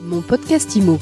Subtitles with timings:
[0.00, 0.98] Mon podcast IMO.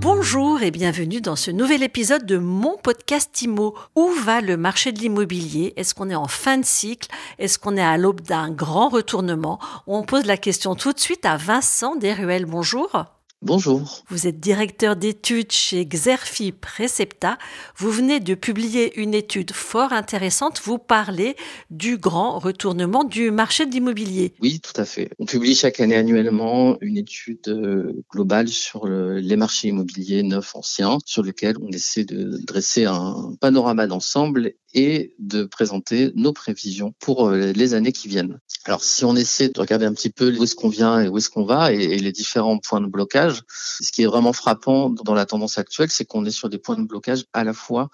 [0.00, 3.74] Bonjour et bienvenue dans ce nouvel épisode de mon podcast IMO.
[3.94, 5.72] Où va le marché de l'immobilier?
[5.76, 7.08] Est-ce qu'on est en fin de cycle?
[7.38, 9.60] Est-ce qu'on est à l'aube d'un grand retournement?
[9.86, 12.46] On pose la question tout de suite à Vincent Desruelles.
[12.46, 13.04] Bonjour.
[13.40, 14.02] Bonjour.
[14.08, 17.38] Vous êtes directeur d'études chez Xerfi Precepta.
[17.76, 20.60] Vous venez de publier une étude fort intéressante.
[20.64, 21.36] Vous parlez
[21.70, 24.34] du grand retournement du marché de l'immobilier.
[24.42, 25.10] Oui, tout à fait.
[25.20, 30.56] On publie chaque année annuellement une étude euh, globale sur le- les marchés immobiliers neufs
[30.56, 36.94] anciens, sur lequel on essaie de dresser un panorama d'ensemble et de présenter nos prévisions
[36.98, 38.38] pour euh, les années qui viennent.
[38.64, 41.16] Alors, si on essaie de regarder un petit peu où est-ce qu'on vient et où
[41.16, 45.14] est-ce qu'on va et, les différents points de blocage, ce qui est vraiment frappant dans
[45.14, 47.88] la tendance actuelle, c'est qu'on est sur des points de blocage à la fois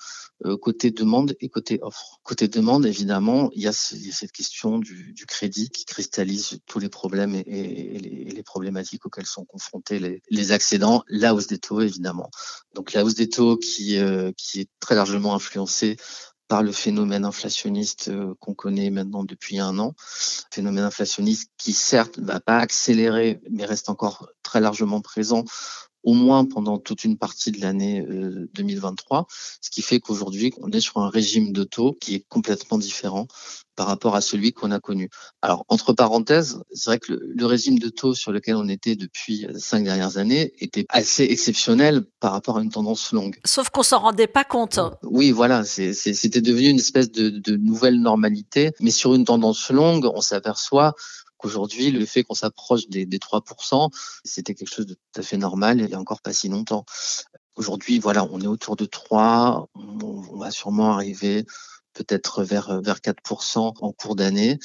[0.44, 2.18] euh, côté demande et côté offre.
[2.24, 6.88] Côté demande, évidemment, il y a, cette question du, du crédit qui cristallise tous les
[6.88, 11.04] problèmes et, et- les, les problématiques auxquelles sont confrontés les, les accédants.
[11.08, 12.30] La hausse des taux, évidemment.
[12.74, 15.96] Donc la hausse des taux qui, euh, qui est très largement influencée
[16.48, 19.94] par le phénomène inflationniste euh, qu'on connaît maintenant depuis un an,
[20.50, 25.44] phénomène inflationniste qui certes va pas accélérer, mais reste encore très largement présent
[26.04, 29.26] au moins pendant toute une partie de l'année euh, 2023,
[29.60, 33.26] ce qui fait qu'aujourd'hui, on est sur un régime de taux qui est complètement différent
[33.76, 35.10] par rapport à celui qu'on a connu.
[35.42, 38.94] Alors, entre parenthèses, c'est vrai que le, le régime de taux sur lequel on était
[38.94, 43.38] depuis euh, cinq dernières années était assez exceptionnel par rapport à une tendance longue.
[43.44, 44.78] Sauf qu'on s'en rendait pas compte.
[45.02, 50.08] Oui, voilà, c'était devenu une espèce de, de nouvelle normalité, mais sur une tendance longue,
[50.14, 50.94] on s'aperçoit
[51.44, 53.90] qu'aujourd'hui, le fait qu'on s'approche des, des 3%,
[54.24, 56.86] c'était quelque chose de tout à fait normal il y a encore pas si longtemps.
[57.56, 59.98] Aujourd'hui, voilà, on est autour de 3, on,
[60.32, 61.44] on va sûrement arriver
[61.92, 64.58] peut-être vers, vers 4% en cours d'année.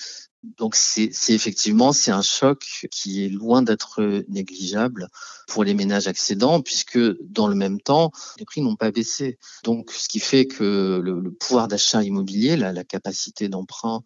[0.58, 5.10] Donc c'est effectivement c'est un choc qui est loin d'être négligeable
[5.48, 9.38] pour les ménages accédants puisque dans le même temps les prix n'ont pas baissé.
[9.66, 14.02] Donc ce qui fait que le, pouvoir d'achat immobilier, la capacité d'emprunt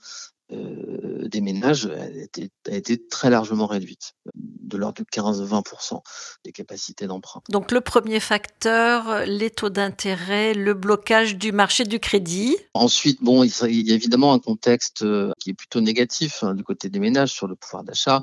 [0.54, 6.02] euh, des ménages a été, a été très largement réduite, de l'ordre de 15-20%
[6.46, 7.42] des capacités d'emprunt.
[7.50, 12.56] Donc le premier facteur, les taux d'intérêt, le blocage du marché du crédit.
[12.74, 16.54] Ensuite, bon, il il y a évidemment un contexte euh, qui est plutôt négatif hein,
[16.54, 18.22] du côté des ménages sur le pouvoir d'achat.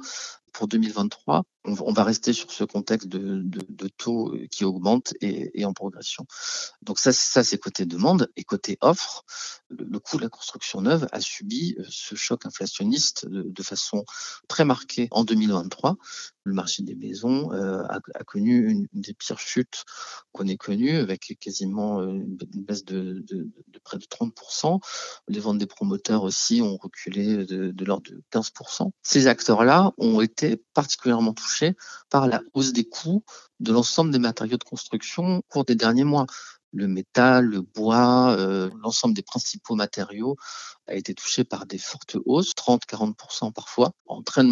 [0.52, 5.50] Pour 2023, on va- rester sur ce contexte de, de, de taux qui augmente et,
[5.60, 6.26] et en progression.
[6.82, 9.24] Donc ça, ça c'est côté demande et côté offre.
[9.68, 13.62] Le, le coût de la construction neuve a subi euh, ce choc inflationniste de, de
[13.62, 14.04] façon
[14.48, 15.96] très marquée en 2023.
[16.44, 19.84] Le marché des maisons euh, a, a connu une, une des pires chutes
[20.32, 23.24] qu'on ait connues, avec quasiment euh, une baisse de,
[23.84, 24.80] près de 30%.
[25.28, 28.90] Les ventes des promoteurs aussi ont reculé de, de l'ordre de 15%.
[29.02, 31.49] Ces acteurs-là ont été particulièrement touchés
[32.08, 33.24] par la hausse des coûts
[33.60, 36.26] de l'ensemble des matériaux de construction au cours des derniers mois.
[36.72, 40.36] Le métal, le bois, euh, l'ensemble des principaux matériaux
[40.86, 43.90] a été touché par des fortes hausses, 30-40% parfois.
[44.06, 44.42] En très,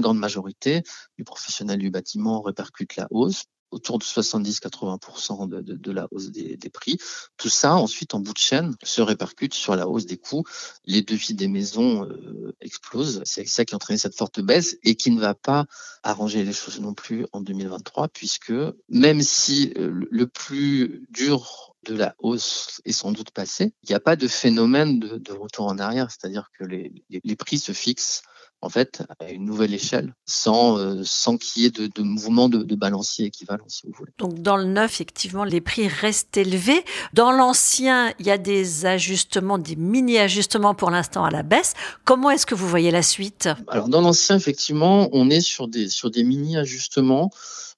[0.00, 0.82] grande majorité,
[1.18, 6.30] les professionnels du bâtiment répercutent la hausse autour de 70-80% de, de, de la hausse
[6.30, 6.98] des, des prix.
[7.36, 10.44] Tout ça, ensuite, en bout de chaîne, se répercute sur la hausse des coûts.
[10.84, 13.22] Les devis des maisons euh, explosent.
[13.24, 15.66] C'est ça qui a entraîné cette forte baisse et qui ne va pas
[16.02, 18.52] arranger les choses non plus en 2023, puisque
[18.88, 23.90] même si euh, le- le plus dur de la hausse est sans doute passé, il
[23.90, 27.36] n'y a pas de phénomène de, de retour en arrière, c'est-à-dire que les, les, les
[27.36, 28.22] prix se fixent
[28.60, 32.48] en fait à une nouvelle échelle, sans, euh, sans qu'il y ait de, de mouvement
[32.48, 34.10] de, de balancier équivalent, si vous voulez.
[34.18, 36.84] Donc dans le neuf, effectivement, les prix restent élevés.
[37.12, 41.74] Dans l'ancien, il y a des ajustements, des mini-ajustements pour l'instant à la baisse.
[42.04, 43.48] Comment est-ce que vous voyez la suite?
[43.68, 47.30] Alors dans l'ancien, effectivement, on est sur des sur des mini ajustements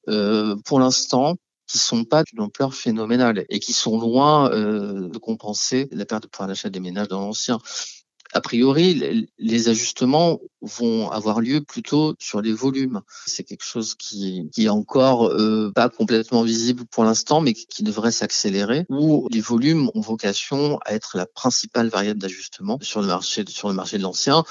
[0.09, 1.37] euh, pour l'instant
[1.71, 6.25] qui sont pas d'une ampleur phénoménale et qui sont loin euh, de compenser la perte
[6.25, 7.59] de pouvoir d'achat des ménages dans l'ancien.
[8.33, 13.01] A priori, les- ajustements vont avoir lieu plutôt sur les volumes.
[13.27, 17.83] C'est quelque chose qui, qui est encore euh, pas complètement visible pour l'instant, mais qui
[17.83, 18.87] devrait s'accélérer.
[18.89, 23.69] Où les volumes ont vocation à être la principale variable d'ajustement sur le marché sur
[23.69, 24.45] le marché de l'ancien.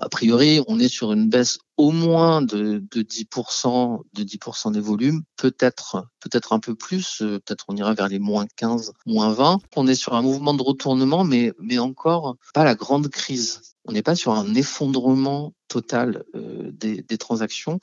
[0.00, 4.80] A priori, on est sur une baisse au moins de, de 10%, de 10% des
[4.80, 9.32] volumes, peut-être, peut-être un peu plus, euh, peut-être on ira vers les moins 15, moins
[9.32, 9.58] 20.
[9.74, 13.60] On est sur un mouvement de retournement, mais, mais encore pas la grande crise.
[13.86, 17.80] On n'est pas sur un effondrement total euh, des, des transactions,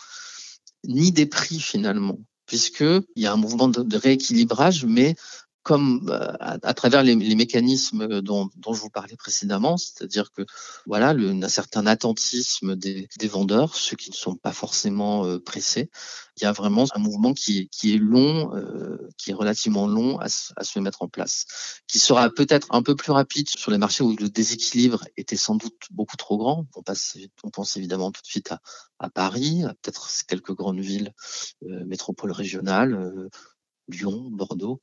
[0.87, 5.15] ni des prix finalement, puisque il y a un mouvement de rééquilibrage, mais
[5.65, 10.43] comme euh, à, travers les, mécanismes dont, dont, je vous parlais précédemment, c'est-à-dire que
[10.85, 15.39] voilà, le, un certain attentisme des, des, vendeurs, ceux qui ne sont pas forcément euh,
[15.39, 15.89] pressés.
[16.37, 20.19] Il y a vraiment un mouvement qui, qui est long, euh, qui est relativement long
[20.19, 21.47] à, à, se mettre en place,
[21.87, 25.55] qui sera peut-être un peu plus rapide sur les marchés où le déséquilibre était sans
[25.55, 26.67] doute beaucoup trop grand.
[26.75, 28.61] On, passe, on pense évidemment tout de suite à,
[28.99, 31.11] à Paris, à peut-être quelques grandes villes
[31.63, 33.29] euh, métropoles régionales.
[33.87, 34.81] Lyon, Bordeaux,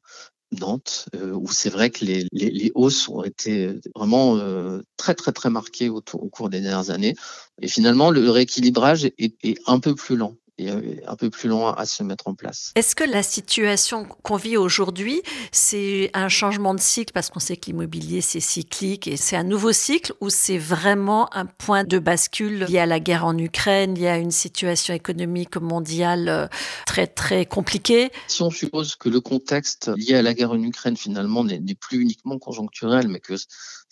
[0.60, 5.32] Nantes, euh, où c'est vrai que les, les, hausses ont été vraiment euh, très très
[5.32, 7.14] très marquées au, au, cours des dernières années.
[7.60, 11.48] Et finalement, le rééquilibrage est, est un peu plus lent et euh, un peu plus
[11.48, 12.72] long à se mettre en place.
[12.74, 17.56] Est-ce que la situation qu'on vit aujourd'hui, c'est un changement de cycle parce qu'on sait
[17.56, 21.98] que l'immobilier c'est cyclique et c'est un nouveau cycle ou c'est vraiment un point de
[21.98, 26.46] bascule lié à la guerre en Ukraine, lié à une situation économique mondiale euh,
[26.86, 30.96] très très compliquée Si on suppose que le contexte lié à la guerre en Ukraine
[30.96, 33.34] finalement n'est plus uniquement conjoncturel, mais que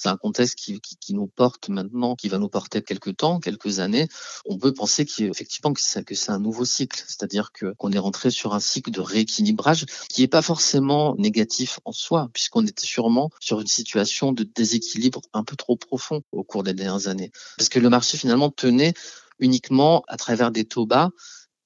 [0.00, 0.80] c'est un contexte qui,
[1.14, 4.08] nous porte maintenant, qui va nous porter quelques temps, quelques années,
[4.46, 8.30] on peut penser qu'effectivement que c'est que c'est un nouveau cycle, c'est-à-dire qu'on est rentré
[8.30, 13.28] sur un cycle de rééquilibrage qui n'est pas forcément négatif en soi, puisqu'on était sûrement
[13.40, 17.68] sur une situation de déséquilibre un peu trop profond au cours des dernières années, parce
[17.68, 18.94] que le marché finalement tenait
[19.38, 21.10] uniquement à travers des taux bas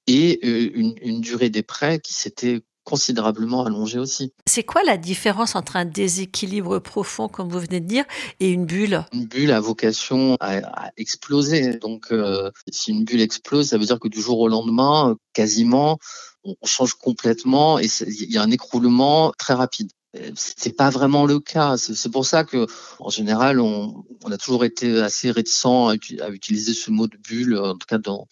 [0.09, 4.33] et euh, une durée des prêts qui s'était considérablement allongé aussi.
[4.47, 8.05] C'est quoi la différence entre un déséquilibre profond, comme vous venez de dire,
[8.41, 9.05] et une bulle?
[9.13, 11.79] Une bulle a vocation à, exploser.
[11.79, 15.99] Donc, euh, si une bulle explose, ça veut dire que du jour au lendemain, quasiment,
[16.45, 19.91] on change complètement et il y a un écroulement très rapide.
[20.37, 21.77] C'est pas vraiment le cas.
[21.77, 22.67] C'est pour ça que,
[23.01, 25.95] en général, on, on, a toujours été assez réticent à,
[26.25, 28.29] à, utiliser ce mot de bulle, en tout cas dans,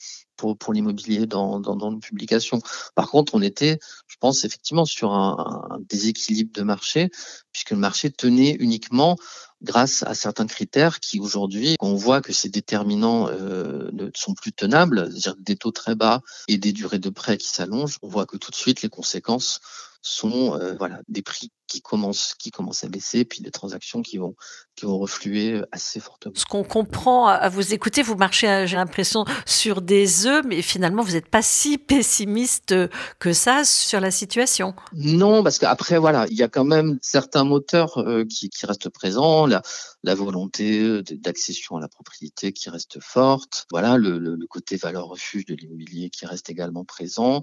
[0.56, 2.60] pour, l'immobilier dans, dans, nos publications.
[2.94, 7.10] Par contre, on était, je pense, effectivement sur un, un déséquilibre de marché,
[7.52, 9.16] puisque le marché tenait uniquement
[9.62, 14.52] grâce à certains critères qui aujourd'hui, on voit que ces déterminants euh, ne sont plus
[14.52, 18.26] tenables, c'est-à-dire des taux très bas et des durées de prêt qui s'allongent, on voit
[18.26, 19.60] que tout de suite les conséquences
[20.02, 24.18] sont euh, voilà des prix qui commencent qui commencent à baisser puis des transactions qui
[24.18, 24.34] vont
[24.74, 26.34] qui vont refluer assez fortement.
[26.36, 30.60] Ce qu'on comprend à vous écouter, vous marchez euh, j'ai l'impression sur des œufs mais
[30.60, 32.74] finalement vous n'êtes pas si pessimiste
[33.20, 34.74] que ça sur la situation.
[34.92, 38.88] Non, parce qu'après voilà, il y a quand même certains moteurs euh, qui, qui restent
[38.88, 39.62] présents, la,
[40.02, 45.06] la volonté d'accession à la propriété qui reste forte, voilà le, le, le côté valeur
[45.06, 47.42] refuge de l'immobilier qui reste également présent,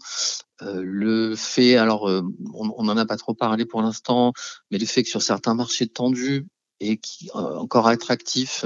[0.61, 2.21] euh, le fait, alors euh,
[2.53, 4.33] on n'en a pas trop parlé pour l'instant,
[4.71, 6.47] mais le fait que sur certains marchés tendus
[6.81, 8.65] et qui euh, encore attractifs,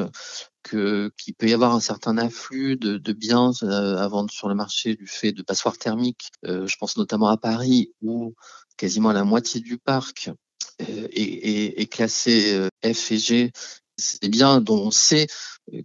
[0.64, 4.56] que qu'il peut y avoir un certain afflux de, de biens à vendre sur le
[4.56, 6.30] marché du fait de passoires thermiques.
[6.44, 8.34] je pense notamment à Paris où
[8.78, 10.32] quasiment la moitié du parc
[10.80, 13.52] est, est, est classé F et G
[13.98, 15.28] c'est bien dont on sait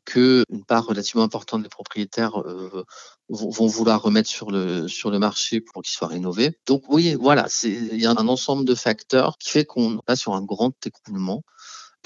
[0.04, 2.84] que une part relativement importante des propriétaires euh,
[3.28, 6.58] vont, vouloir remettre sur le sur le marché pour qu'ils soient rénovés.
[6.66, 10.34] Donc oui, voilà, il y a un ensemble de facteurs qui fait qu'on pas sur
[10.34, 11.42] un grand écoulement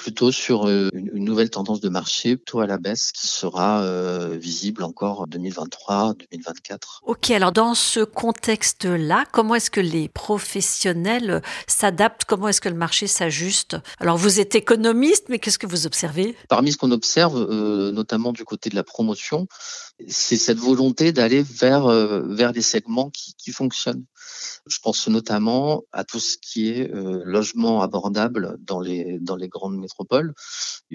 [0.03, 4.37] plutôt sur euh, une, nouvelle tendance de marché, plutôt à la baisse, qui sera euh,
[4.37, 6.77] visible encore en 2023-2024.
[7.05, 12.25] Ok, alors dans ce contexte-là, comment est-ce que les professionnels s'adaptent?
[12.25, 13.77] Comment est-ce que le marché s'ajuste?
[14.01, 16.35] Alors vous êtes économiste, mais qu'est-ce que vous observez?
[16.49, 19.47] Parmi ce qu'on observe, euh, notamment du côté de la promotion,
[20.09, 24.05] c'est cette volonté d'aller vers, euh, vers des segments qui, qui fonctionnent.
[24.67, 29.49] Je pense notamment à tout ce qui est euh, logement abordable dans les, dans les
[29.49, 30.35] grandes métropoles,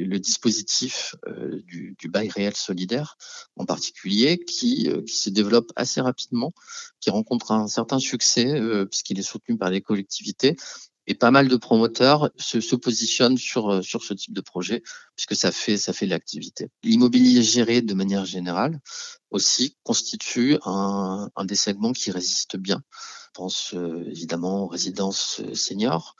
[0.05, 3.17] le dispositif euh, du, du, bail réel solidaire
[3.55, 6.53] en particulier, qui, euh, qui se développe assez rapidement,
[6.99, 10.55] qui rencontre un certain succès euh, puisqu'il est soutenu par les collectivités
[11.09, 14.83] et pas mal de promoteurs se, se, positionnent sur sur ce type de projet
[15.15, 16.69] puisque ça fait ça fait l'activité.
[16.83, 18.81] L'immobilier géré de manière générale
[19.31, 22.81] aussi constitue un, un des segments qui résiste bien.
[23.37, 26.15] Pense euh, évidemment aux résidences euh, seniors,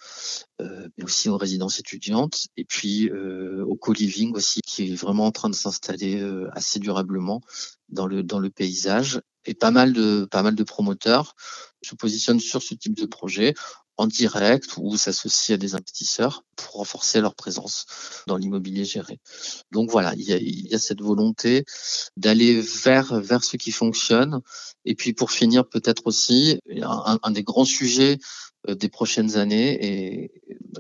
[0.62, 2.46] euh, mais aussi aux résidences étudiantes.
[2.58, 6.22] Et puis au co-living aussi qui est vraiment en train de s'installer
[6.52, 7.42] assez durablement
[7.90, 9.20] dans le dans le paysage.
[9.46, 11.34] Et pas mal de pas mal de promoteurs
[11.82, 13.56] se positionnent sur ce type de projet
[13.98, 17.86] en direct ou s'associent à des investisseurs pour renforcer leur présence
[18.28, 19.20] dans l'immobilier géré.
[19.72, 21.66] Donc voilà, il y a, cette volonté
[22.16, 24.42] d'aller vers vers ce qui fonctionne.
[24.86, 28.20] Et puis pour finir, peut-être aussi un, des grands sujets
[28.68, 30.32] euh, des prochaines années et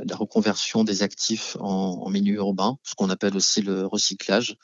[0.05, 4.57] la reconversion des actifs en, en milieu urbain, ce qu'on appelle aussi le recyclage,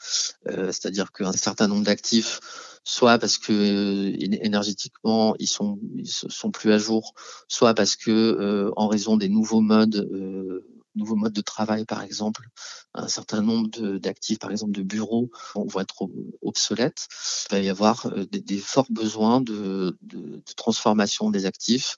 [0.48, 2.40] euh, c'est-à-dire qu'un certain nombre d'actifs
[2.84, 7.13] soit parce que euh, énergétiquement ils sont ils sont plus à jour,
[7.48, 12.04] soit parce que euh, en raison des nouveaux modes euh, nouveaux modes de travail, par
[12.04, 12.48] exemple,
[12.94, 16.08] un certain nombre d'actifs, par exemple de bureaux, vont être
[16.42, 17.08] obsolètes.
[17.50, 21.96] Il va y avoir euh, des, des forts besoins de, de, de, transformation des actifs.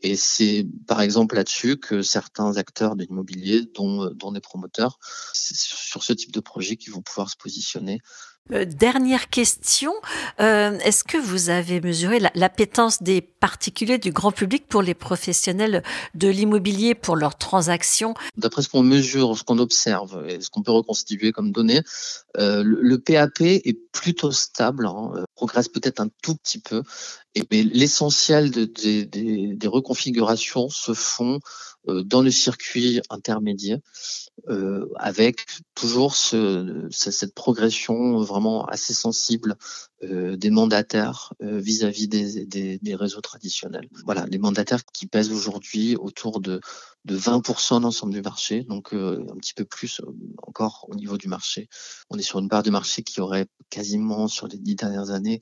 [0.00, 4.98] Et c'est par exemple là-dessus que certains acteurs de l'immobilier, dont, dont des promoteurs,
[5.32, 8.00] sur ce type de projet qui vont pouvoir se positionner
[8.50, 9.92] euh, dernière question,
[10.40, 15.82] euh, est-ce que vous avez mesuré l'appétence des particuliers, du grand public pour les professionnels
[16.14, 18.14] de l'immobilier, pour leurs transactions?
[18.36, 21.82] D'après ce qu'on mesure, ce qu'on observe et ce qu'on peut reconstituer comme données,
[22.36, 26.82] euh, le, PAP est plutôt stable, hein, progresse peut-être un tout petit peu,
[27.34, 31.38] et, mais l'essentiel de, des reconfigurations se font
[31.86, 33.78] dans le circuit intermédiaire.
[34.48, 35.46] Euh, avec
[35.76, 39.56] toujours ce, cette progression vraiment assez sensible
[40.02, 43.88] euh, des mandataires euh, vis-à-vis des, des, des, réseaux traditionnels.
[44.04, 46.60] Voilà, les mandataires qui pèsent aujourd'hui autour de,
[47.04, 50.00] de 20% de l'ensemble du marché, donc euh, un petit peu plus
[50.44, 51.68] encore au niveau du marché.
[52.10, 55.38] On est sur une part de marché qui aurait quasiment sur les dix dernières années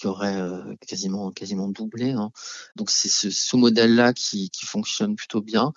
[0.00, 0.40] qui aurait
[0.86, 2.12] quasiment quasiment doublé.
[2.12, 2.30] Hein.
[2.76, 5.72] Donc c'est ce, ce modèle-là qui, qui fonctionne plutôt bien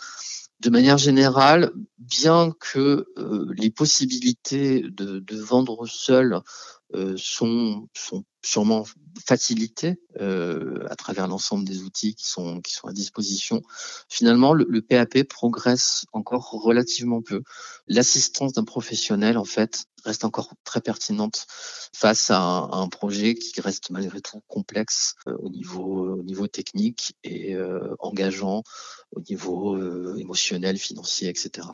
[0.63, 6.39] de manière générale, bien que euh, les possibilités de, de vendre seul
[6.95, 8.85] euh, sont, sont sûrement
[9.25, 13.61] facilitées euh, à travers l'ensemble des outils qui sont, qui sont à disposition.
[14.09, 17.41] Finalement, le, PAP progresse encore relativement peu.
[17.87, 21.45] L'assistance d'un professionnel, en fait, reste encore très pertinente
[21.95, 27.15] face à un, projet qui reste malgré tout complexe euh, au niveau au niveau technique
[27.23, 27.55] et
[27.99, 28.63] engageant
[29.11, 29.77] au niveau
[30.15, 31.67] émotionnel, financier, etc.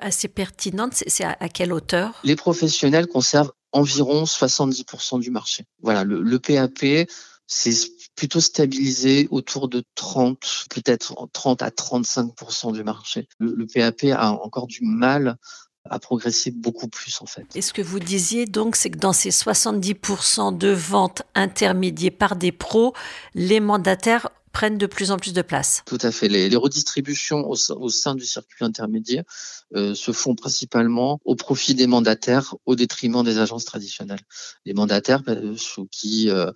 [0.00, 2.20] assez pertinente, c'est à, à quelle hauteur?
[2.24, 5.64] Les professionnels conservent environ 70% du marché.
[5.82, 7.08] Voilà, le, le PAP,
[7.46, 7.74] c'est
[8.14, 13.28] plutôt stabilisé autour de 30, peut-être 30 à 35% du marché.
[13.38, 15.36] Le, le, PAP a encore du mal
[15.88, 17.46] à progresser beaucoup plus en fait.
[17.54, 22.36] Et ce que vous disiez donc, c'est que dans ces 70% de ventes intermédiées par
[22.36, 22.94] des pros,
[23.34, 25.82] les mandataires prennent de plus en plus de place.
[25.86, 26.28] Tout à fait.
[26.28, 29.22] Les, les redistributions au, au, sein du circuit intermédiaire
[29.74, 34.20] euh, se font principalement au profit des mandataires, au détriment des agences traditionnelles.
[34.64, 36.50] Les mandataires bah, sous qui euh,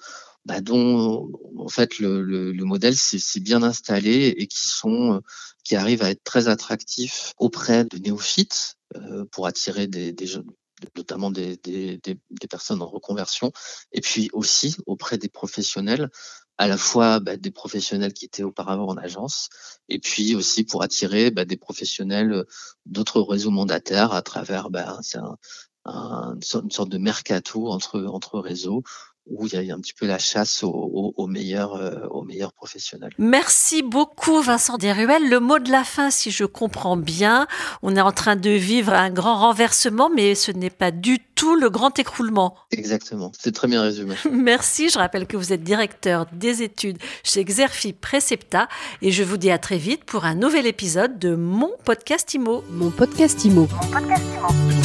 [0.44, 5.22] bah, dont en fait le, le, le modèle s'est bien installé et qui sont
[5.64, 10.50] qui arrivent à être très attractifs auprès de néophytes euh, pour attirer des, des jeunes
[10.96, 13.52] notamment des, des, des, personnes en reconversion,
[13.92, 16.10] et puis aussi auprès des professionnels
[16.58, 19.48] à la fois bah, des professionnels qui étaient auparavant en agence,
[19.88, 22.44] et puis aussi pour attirer bah, des professionnels euh,
[22.86, 25.36] d'autres réseaux mandataires à travers bah, un,
[25.84, 28.82] un, une sorte de mercato entre, entre réseaux
[29.26, 32.52] où il y a un petit peu la chasse aux, aux, meilleurs, euh, aux meilleurs
[32.52, 33.12] professionnels.
[33.18, 35.28] Merci beaucoup Vincent Desruelles.
[35.28, 37.46] Le mot de la fin, si je comprends bien,
[37.82, 41.56] on est en train de vivre un grand renversement, mais ce n'est pas du tout
[41.56, 42.54] le grand écroulement.
[42.70, 44.14] Exactement, c'est très bien résumé.
[44.30, 48.68] Merci, je rappelle que vous êtes directeur des études chez Xerfi Precepta
[49.02, 52.62] et je vous dis à très vite pour un nouvel épisode de Mon Podcast Imo.
[52.70, 53.68] Mon Podcast Imo.
[53.70, 54.83] Mon Podcast Imo.